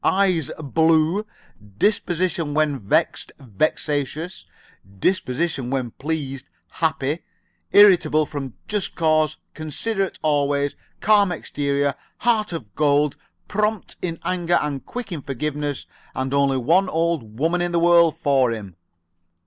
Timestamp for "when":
2.55-2.79, 5.69-5.91